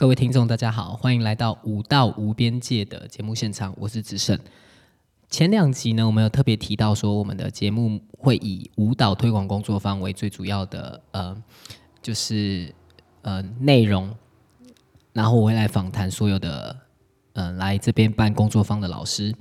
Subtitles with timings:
[0.00, 4.38] 各位听众，大家好，欢迎来到《舞蹈无边界》的节目现场，我是子胜。
[5.28, 11.36] 前两集呢，我们有特别提到说，我们的节目会以舞蹈推广工作坊为最主要的呃，
[12.00, 12.74] 就是
[13.20, 14.10] 呃内容，
[15.12, 16.74] 然后我会来访谈所有的
[17.34, 19.34] 呃来这边办工作坊的老师。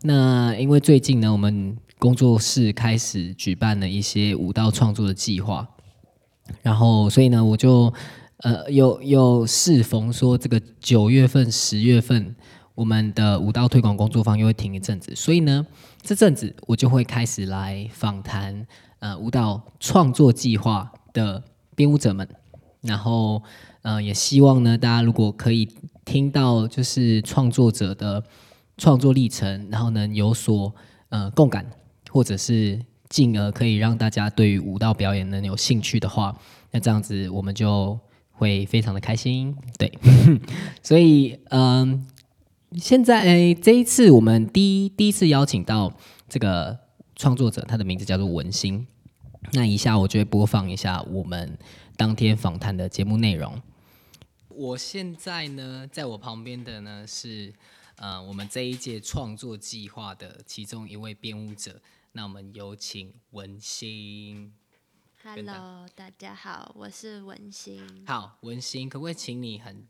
[0.00, 5.68] 那因为最近呢，我们工作室开始举办了一些舞蹈创作的计划，
[6.62, 7.92] 然后所以呢，我就
[8.42, 12.34] 呃有有适逢说这个九月份、十月份。
[12.76, 15.66] 我们的舞蹈推广工作坊又会停一阵子，所以呢，
[16.00, 18.66] 这阵子我就会开始来访谈
[19.00, 21.42] 呃舞蹈创作计划的
[21.74, 22.26] 编舞者们，
[22.80, 23.42] 然后
[23.82, 25.68] 呃也希望呢大家如果可以
[26.06, 28.24] 听到就是创作者的
[28.78, 30.74] 创作历程，然后能有所
[31.10, 31.70] 呃共感，
[32.08, 36.34] 或者是进而可以让大家对于舞蹈表演能有兴趣的话，
[36.70, 37.98] 那这样子我们就
[38.40, 39.92] 会非常的开心，对，
[40.82, 42.06] 所以嗯。
[42.78, 45.92] 现在这一次我们第一第一次邀请到
[46.28, 46.78] 这个
[47.16, 48.86] 创作者，他的名字叫做文心。
[49.54, 51.58] 那以下我就会播放一下我们
[51.96, 53.60] 当天访谈的节目内容。
[54.50, 57.52] 我现在呢，在我旁边的呢是
[57.96, 61.82] 呃我们这一届创作计划的其中一位编舞者。
[62.12, 64.52] 那我们有请文心。
[65.22, 68.06] Hello，大家好，我是文心。
[68.06, 69.86] 好，文心，可不可以请你很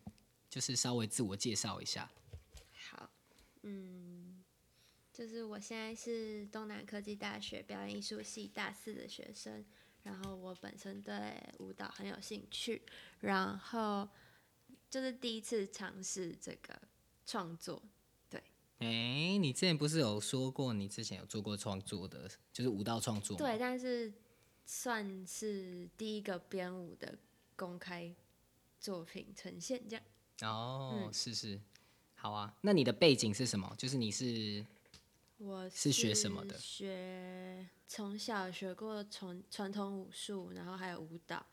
[0.48, 2.10] 就是稍微自我介绍一下？
[2.72, 3.08] 好
[3.62, 4.42] 嗯，
[5.12, 9.64] 就是我现在是东南科技大学表演艺术系大四的学生，
[10.02, 12.82] 然后我本身对舞蹈很有兴趣，
[13.20, 14.08] 然后
[14.90, 16.76] 就是第一次尝试这个
[17.24, 17.80] 创作，
[18.28, 18.42] 对。
[18.80, 23.36] 哎，你之前不是有说过你之前有做过创作的，就是舞蹈创作？
[23.36, 24.12] 对，但是
[24.72, 27.18] 算是第一个编舞的
[27.56, 28.14] 公开
[28.78, 30.04] 作品呈现这样。
[30.42, 31.60] 哦，是是。
[32.14, 33.74] 好啊，那你的背景是什么？
[33.76, 34.64] 就是你是，
[35.38, 36.56] 我是学什么的？
[36.56, 41.44] 学从小学过传传统武术，然后还有舞蹈，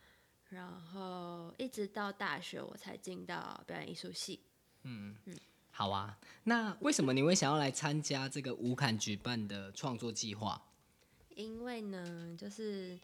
[0.50, 4.41] 然后一直到大学我才进到表演艺术系。
[4.83, 5.35] 嗯嗯，
[5.72, 6.19] 好啊。
[6.44, 10.61] 那为什么你会想要来参加这个舞坎举办的创作计划？
[11.37, 12.97] 因为呢，就是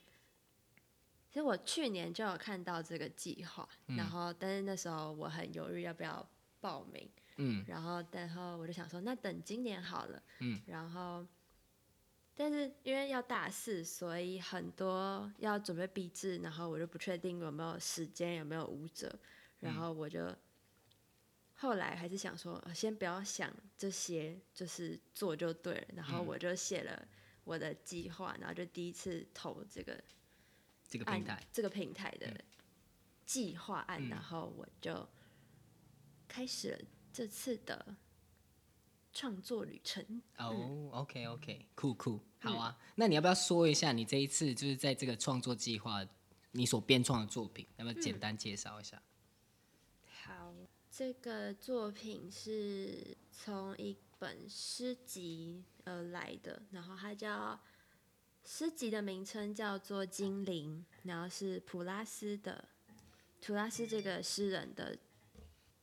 [1.29, 6.27] 其实我去年就有看到这个计划，然后但是那时候我很犹豫要不要
[6.59, 7.09] 报名。
[7.37, 10.21] 嗯，然后，然后我就想说，那等今年好了。
[10.37, 11.25] 嗯，然后，
[12.35, 19.17] 但是因为要大四，所以很多要准备毕制，然后我就不确定有没有时间，有没有舞者，
[19.59, 20.31] 然后我就
[21.55, 25.85] 后来还是想说，先不要想这些，就是做就对了。
[25.95, 27.07] 然后我就写了
[27.43, 30.03] 我的计划，然后就第一次投这个
[30.87, 32.43] 这个平台这个平台的
[33.25, 35.07] 计划案，然后我就
[36.27, 36.79] 开始了。
[37.15, 37.95] 这次的
[39.13, 40.03] 创作旅程
[40.39, 42.75] 哦，OK OK，酷酷，好啊。
[42.95, 46.03] 那你要不要说一下你这一次就是在这个创作计划
[46.53, 47.67] 你所编创的作品？
[47.77, 48.99] 要不要简单介绍一下？
[50.23, 50.55] 好，
[50.89, 57.59] 这个作品是从一本诗集而来的，然后它叫
[58.45, 62.69] 诗集的名称叫做《精灵》，然后是普拉斯的
[63.41, 64.97] 普拉斯这个诗人的。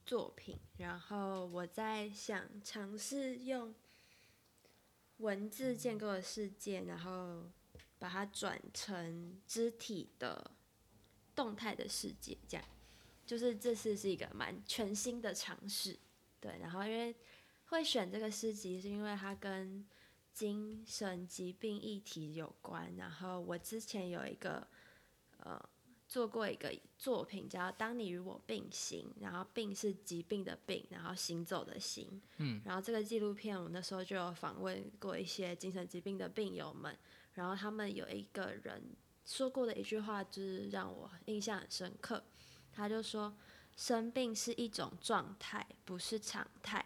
[0.07, 3.73] 作品，然后我在想尝试用
[5.19, 7.49] 文字建构的世界，然后
[7.97, 10.51] 把它转成肢体的
[11.33, 12.67] 动态的世界，这样
[13.25, 15.97] 就是这次是一个蛮全新的尝试，
[16.41, 16.59] 对。
[16.59, 17.15] 然后因为
[17.71, 19.85] 会选这个诗集，是因为它跟
[20.33, 24.67] 精神疾病议题有关，然后我之前有一个
[25.39, 25.61] 呃。
[26.11, 32.21] 做过一个作品叫《当你与我并行》，然后“病”是疾病的“病”，然后“行走”的“行”。
[32.39, 36.99] 嗯，然后这个纪录片我那时候就有访问过一些精神疾病的病友们，
[37.35, 38.83] 然后他们有一个人
[39.25, 42.25] 说过的一句话，就是让我印象很深刻。
[42.73, 43.33] 他就说
[43.77, 46.85] ：“生病是一种状态，不是常态。”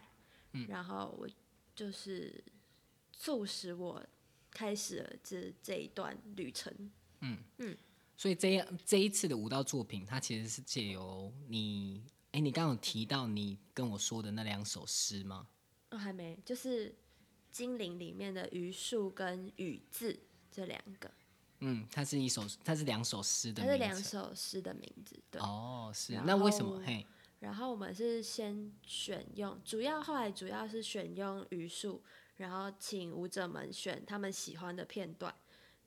[0.55, 1.27] 嗯，然后我
[1.75, 2.43] 就是
[3.11, 4.03] 促使我
[4.49, 6.73] 开始了这这一段旅程。
[7.19, 7.77] 嗯嗯。
[8.17, 15.49] 所以这样这一次的舞蹈作品，它其实是借由你，哎，你刚刚有提到你跟我说的那两首诗吗？
[15.89, 16.89] 哦，还没，就是
[17.51, 20.17] 《精灵》里面的榆树跟雨字
[20.49, 21.11] 这两个。
[21.59, 23.61] 嗯，它是一首，它是两首诗的。
[23.61, 25.41] 它是两首诗的名字，对。
[25.41, 26.13] 哦，是。
[26.25, 26.81] 那为什么？
[26.85, 27.05] 嘿。
[27.45, 32.01] 然后我们是先选用，主要后来主要是选用余数，
[32.37, 35.31] 然后请舞者们选他们喜欢的片段，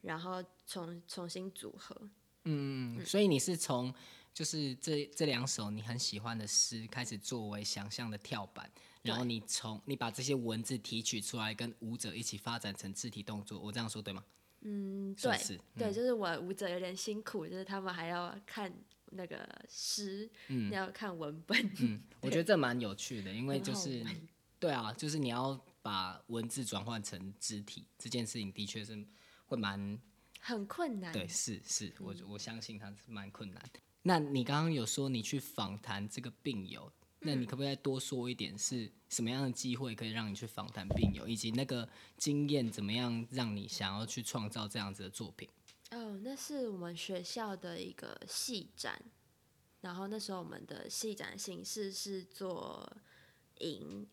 [0.03, 2.09] 然后重重新组合。
[2.45, 3.93] 嗯，所以你是从
[4.33, 8.71] 就是这这两首你很喜欢的诗，开始作为想象的跳板，
[9.03, 13.59] 然后你从你把这些文字提取出来，跟舞者一起发展成肢体动作。
[13.59, 14.25] 我这样说对吗？
[14.61, 15.37] 嗯，对
[15.77, 18.73] 对，就是我舞者有点辛苦，就是他们还要看
[19.13, 20.31] 那个诗，
[20.71, 24.05] 要看文本，嗯， 我觉得这蛮有趣的，因为就是
[24.59, 29.07] 对啊，就是你要把文字转换成肢体这件事情，的确是
[29.47, 29.99] 会蛮
[30.41, 31.13] 很困难。
[31.13, 33.63] 对，是是，我我相信它是蛮困难。
[34.03, 36.91] 那你刚刚有说你去访谈这个病友，
[37.21, 45.49] 那你可不可以再多说一点，是什么样的机会可以让你去访谈病友，以及那个经验怎么样让你想要去创造这样子的作品？
[45.91, 49.03] 哦，那是我们学校的一个戏展，
[49.81, 52.97] 然后那时候我们的戏展形式是做
[53.61, 54.07] 影，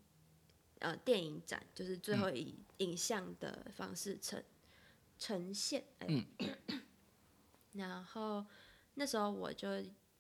[0.80, 4.42] 呃，电影展，就是最后以影像的方式呈
[5.18, 5.84] 呈现。
[6.00, 6.26] 哎
[7.74, 8.46] 然后
[8.94, 9.68] 那时候我就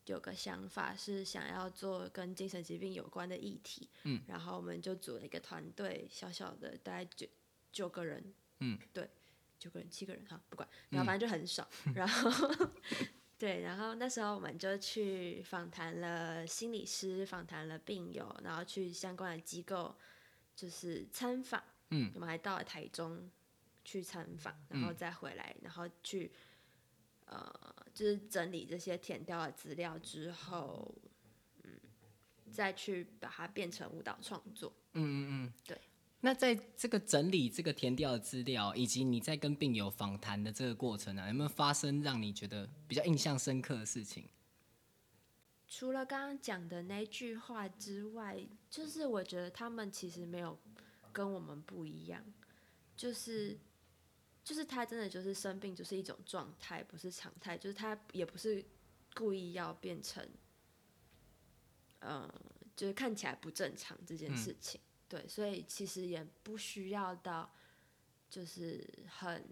[0.07, 3.89] 有个想法，是想要做跟精神疾病有关的议题。
[4.03, 7.25] 嗯，然后我们就组了一个团队，小小的，大概九
[7.71, 8.33] 九个人。
[8.59, 9.09] 嗯，对，
[9.65, 11.67] 九个人、七个人，哈，不管，然后反正就很少。
[11.95, 12.69] 然后，
[13.35, 19.95] 对，然后那时候我们就去访谈了心理师，访谈了病友，然后去相关的机构
[20.55, 21.63] 就是参访。
[21.89, 23.27] 嗯，我们还到了台中
[23.83, 26.31] 去参访，然后再回来，然后去
[27.25, 30.93] 呃，就是整理这些填掉的资料之后，
[31.63, 31.71] 嗯，
[32.51, 34.71] 再去把它变成舞蹈创作。
[34.93, 35.81] 嗯嗯嗯，对。
[36.25, 44.27] 那在这个整理这个填掉的资料，以及你在跟病友访谈的这个过程啊，有没有发生让你觉得比较印象深刻的事情？
[45.67, 50.57] 除了刚刚讲的那句话之外，就是我觉得他们其实没有
[51.13, 52.25] 跟我们不一样，
[52.97, 53.59] 就是
[54.43, 58.65] 就是他真的就是生病就是一种状态，不是常态，就是他也不是
[59.13, 60.27] 故意要变成，
[61.99, 62.27] 呃，
[62.75, 64.81] 就是看起来不正常这件事情。
[65.07, 67.51] 对，所以其实也不需要到
[68.29, 69.47] 就是很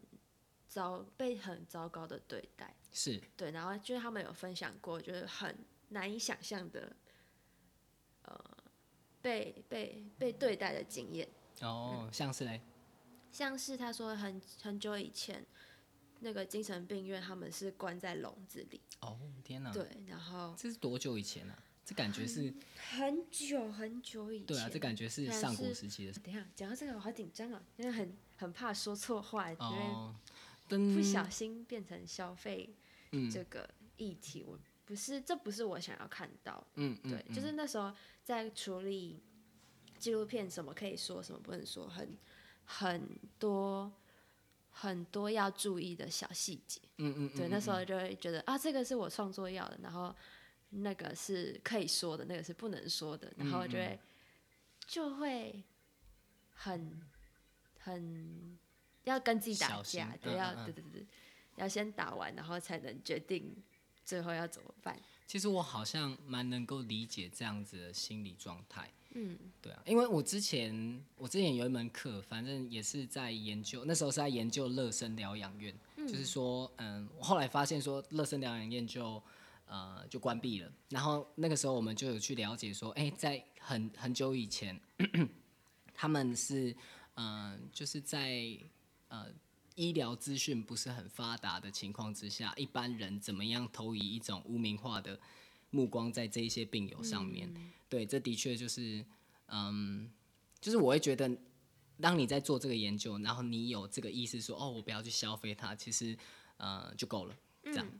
[0.68, 2.76] 糟被很糟糕的对待。
[2.92, 5.56] 是，对，然后就是他们有分享过，就是很
[5.90, 6.96] 难以想象的，
[8.24, 8.58] 呃，
[9.22, 11.28] 被被被对待的经验。
[11.62, 12.62] 哦，像是嘞，
[13.32, 15.46] 像是他说很很久以前，
[16.20, 21.64] 那个精神病院他们是关在笼子里，哦，天哪，对，然后这是多久以前啊？
[21.86, 22.54] 这感觉是，
[22.96, 26.14] 很久很久以前，对啊，这感觉是上古时期的。
[26.14, 30.16] 等一下讲到这个我好紧张啊，因为很很怕说错话，因为哦，
[30.70, 32.74] 不，小心变成消费
[33.12, 36.68] 嗯这个议题，我不是这不是我想要看到的。
[36.76, 37.94] 嗯嗯，对，就是那时候
[38.24, 39.22] 在处理
[40.00, 42.18] 纪录片，什么可以说，什么不能说，很
[42.64, 43.92] 很多
[44.70, 46.80] 很多要注意的小细节。
[46.98, 50.16] 嗯嗯，对，嗯那时候就会觉得啊，这个是我创作要的，然后
[50.76, 54.00] 那个是可以说的，那个是不能说的，然后就会、
[54.88, 55.64] 就会
[56.54, 57.02] 很
[57.80, 58.58] 很
[59.04, 61.06] 要跟自己打架，对，嗯要对对对，
[61.58, 63.56] 要先打完，然后才能决定
[64.04, 65.00] 最后要怎么办。
[65.26, 68.92] 其实我好像蛮能够理解这样子的心理状态。
[69.16, 79.22] 嗯，对啊，因为我之前我之前有一门课，反正也是在研究，那时候是在研究乐生疗养院，就是说，嗯，我后来发现说乐生疗养院就
[79.66, 84.80] 呃就关闭了，然后那个时候我们就有去了解说，哎、在很很久以前，
[85.94, 86.76] 他们是
[87.16, 88.58] 嗯、呃就是在
[89.08, 89.28] 呃
[89.76, 95.20] 医疗资讯不是很发达的情况之下，一般人怎么样投以一种污名化的
[95.72, 97.52] 目光在这一些病友上面？
[97.90, 99.04] 对，这的确就是，
[99.48, 100.12] 嗯，
[100.60, 101.30] 就是我会觉得，
[102.00, 106.16] 当你在做这个研究，然后你有这个意思说，哦，我不要去消费它，其实
[106.58, 107.88] 呃就够了，这样。
[107.88, 108.00] 对，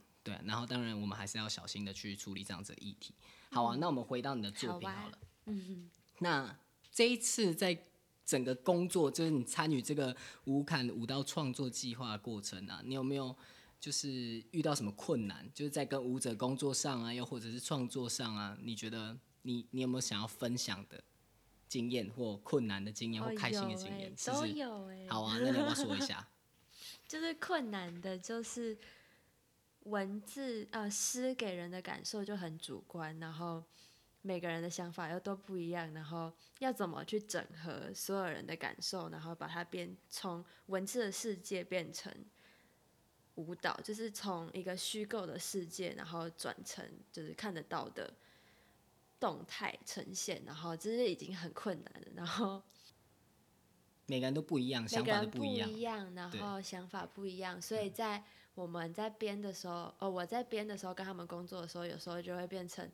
[0.54, 3.12] 然后当然我们还是要小心的去处理这样子的议题。
[3.50, 5.18] 好啊，那我们回到你的作品好了。
[5.48, 6.56] 嗯那
[6.92, 7.76] 这一次在
[8.24, 13.36] 整个工作，就是你参与这个五坎舞蹈创作计划的过程啊，你有没有
[13.80, 15.50] 就是遇到什么困难？
[15.56, 21.04] 就是在跟舞者工作上啊，又或者是创作上啊，你觉得你你有没有想要分享的
[21.68, 24.14] 经验或困难的经验或哦开心的经验？
[24.16, 24.54] 是都不是？
[24.54, 26.28] 有哎、好啊，那你要不要说一下？
[27.10, 28.78] 就是困难的，就是
[29.84, 33.64] 文字呃诗给人的感受就很主观，然后
[34.22, 42.14] 每个人的想法又都不一样，然后要怎么去整合所有人的感受，然后把它变从文字的世界变成
[43.36, 48.14] 舞蹈，就是从一个虚构的世界，然后转成就是看得到的
[49.20, 52.62] 动态呈现，然后这是已经很困难了，然后。
[54.06, 55.70] 每个人都不一样，每想法都一样。
[55.70, 58.22] 一样，然后想法不一样，所以在
[58.56, 62.90] 我们在编的时候，哦，我在编的时候跟他们工作的时候，有时候就会变成，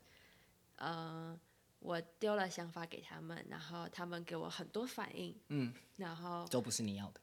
[0.76, 1.38] 呃，
[1.80, 7.20] 我丢了想法给他们，然后他们给我很多反应，嗯，然后都不是你要的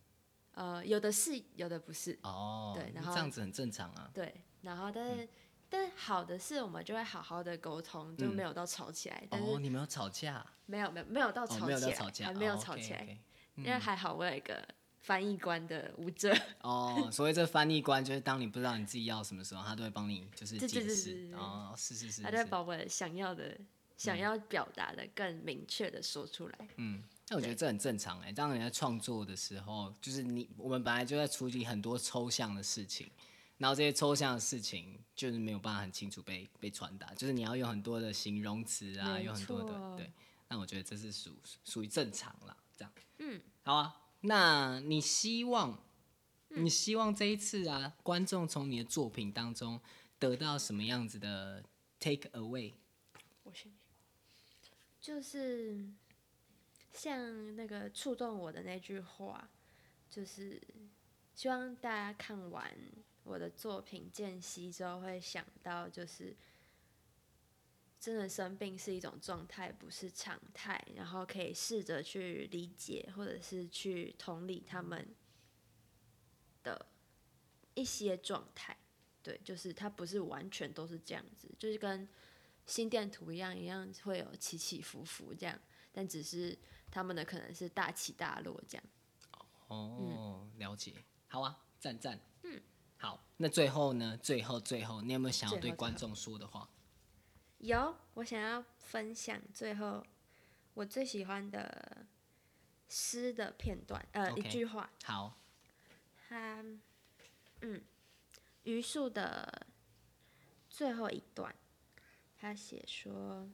[0.53, 2.73] 呃，有的是，有的不是，哦。
[2.75, 4.09] 对然后这样子很正常啊。
[4.13, 5.29] 对，然后但是、
[5.69, 10.45] 但好的是我们就会好好的沟通，就嗯没有到吵起来，但哦，是你们有吵架？
[10.65, 13.19] 没有没有没有到哦，吵没有起来，在吵架，还没有哦吵起来，
[13.55, 14.67] 因为还好我有一个
[15.07, 23.57] 翻译官的舞者，哦，所谓这翻译官就是当你不知道你自己要什么时候，他都会帮你就是解释哦，是是是，他就会把我想要的、
[23.95, 26.67] 想要表达的更明确的说出来。
[26.75, 28.33] 嗯，那我觉得这很正常哎。
[28.33, 33.09] 当你在创作的时候，就是你我们本来就在处理很多抽象的事情，
[33.59, 40.11] 然后这些抽象的事情就是没有办法很清楚被被传达，就是你要用很多的形容词啊，有很多的对。
[40.49, 41.31] 那我觉得这是属
[41.63, 42.91] 属于正常啦，这样。
[43.19, 44.01] 嗯，好啊。
[44.21, 45.81] 那你希望，
[46.49, 49.79] 你希望这一次啊，观众从你的作品当中
[50.19, 51.63] 得到什么样子的
[51.99, 52.73] take away？
[53.43, 53.71] 我先
[54.99, 55.85] 就是
[56.91, 59.49] 像那个触动我的那句话，
[60.09, 60.61] 就是
[61.33, 62.75] 希望大家看完
[63.23, 66.35] 我的作品间隙之后，会想到就是。
[67.99, 70.83] 真的生病是一种状态，不是常态。
[70.95, 75.15] 然后可以试着去理解，或者是去同理他们
[76.63, 76.87] 的
[77.73, 78.77] 一些状态。
[79.23, 82.07] 对，就是它不是完全都是这样子，就是跟
[82.65, 85.59] 心电图一样，一样会有起起伏伏这样，
[85.91, 86.57] 但只是
[86.89, 88.83] 他们的可能是大起大落这样。
[89.67, 90.93] 哦，了解。
[91.27, 92.17] 好啊，赞赞。
[92.43, 92.61] 嗯，
[92.97, 93.21] 好。
[93.35, 94.17] 那最后呢？
[94.23, 96.69] 最后最后，你有没有想要对观众说的话？
[97.59, 100.05] 有，我想要分享最后
[100.73, 102.05] 我最喜欢的
[102.87, 105.37] 诗的片段，呃一句话，好，
[106.29, 106.63] 他，
[107.61, 107.81] 嗯，
[108.63, 109.67] 余树的
[110.69, 111.53] 最后一段，
[112.39, 113.49] 他写说：“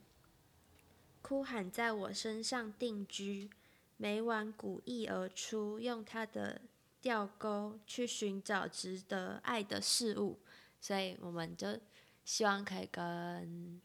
[1.24, 3.50] 哭喊在我身上定居，
[3.95, 6.62] 每晚鼓意而出，用他的
[7.00, 10.39] 吊钩去寻找值得爱的事物。”
[10.81, 11.79] 所以我们就
[12.25, 13.81] 希望可以跟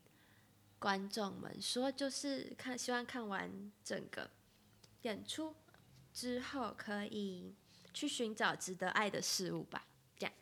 [0.78, 4.30] 观众们说，就是看希望看完整个
[5.02, 5.54] 演出
[6.12, 7.54] 之后，可以
[7.92, 9.86] 去寻找值得爱的事物吧。
[10.16, 10.32] 这样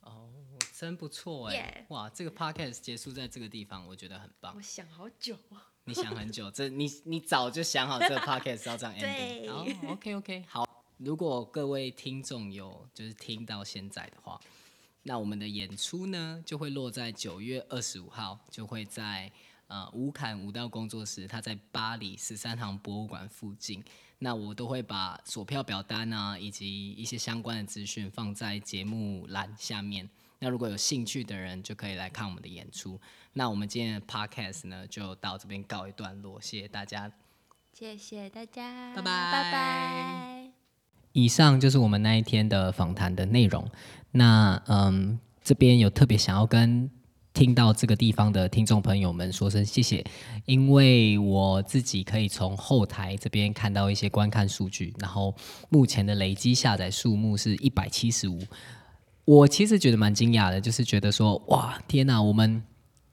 [0.00, 0.30] 哦，
[0.72, 4.62] 真不错哎 Yeah 哇，这个 podcast 结束在这个地方，我觉得很棒我。
[4.62, 5.58] 想好久哦。
[5.86, 9.00] 你想很久，这你你早就想好这个 podcast 要这样 ending。
[9.00, 10.64] 对哦，OK OK，好。
[10.96, 14.40] 如果各位听众有就是听到现在的话，
[15.02, 19.30] 那我们的演出呢就会落在九月二十五号，就会在
[19.74, 23.82] 呃吴坎舞蹈工作室，它在巴黎十三行博物馆附近。
[24.20, 30.08] 那我都会把索票表单啊，以及一些相关的资讯放在节目栏下面。
[30.38, 33.00] 那如果有兴趣的人，就可以来看我们的演出。
[33.32, 37.10] 那我们今天的 podcast 呢，就到这边告一段落，谢谢大家。
[37.72, 40.50] 谢谢大家，拜拜拜拜。
[41.12, 43.68] 以上就是我们那一天的访谈的内容。
[44.12, 46.88] 那嗯，这边有特别想要跟
[47.34, 50.04] 听到这个地方的听众朋友们说声谢谢，
[50.46, 55.34] 因为我自己可以从后台这边看到一些观看数据，然后
[55.68, 58.40] 目前的累积下载数目是一百七十五。
[59.24, 62.62] 我其实觉得蛮惊讶的，就是觉得说，哇，天哪，我们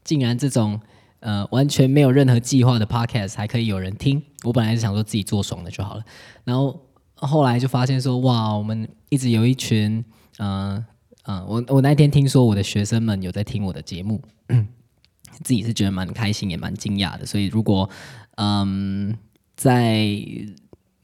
[0.04, 0.80] 竟然这种
[1.22, 4.22] 呃完全没有任何计划的 podcast 还可以有人听。
[4.44, 6.04] 我本来是想说自己做爽的就好了，
[6.44, 6.80] 然后
[7.16, 10.06] 后来就发现说，哇，我们一直有一群，
[10.38, 10.86] 嗯、
[11.24, 14.22] 嗯、我我那天听说我的学生们有在听我的节目，
[15.44, 17.26] 自己是觉得蛮开心，也蛮惊讶的。
[17.26, 17.90] 所以如果
[18.38, 19.16] 嗯，
[19.56, 20.08] 在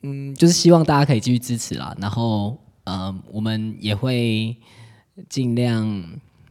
[0.01, 1.95] 嗯，就是希望大家可以继续支持啦。
[1.99, 4.57] 然后嗯，我们也会
[5.29, 6.03] 尽量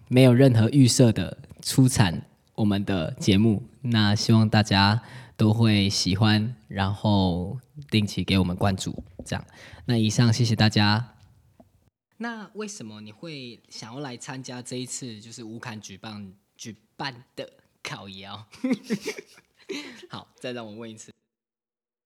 [0.09, 2.23] 没有任何预设的出产
[2.55, 3.63] 我们的节目。
[3.83, 5.01] 那希望大家
[5.37, 7.59] 都会喜欢，然后
[7.91, 9.45] 定期给我们关注，这样。
[9.87, 11.16] 那以上谢谢大家。
[12.19, 18.47] 那为什么你会想要来参加这一次就是乌坎举办举办的烤窑？
[20.09, 21.13] 好，再让我问一次。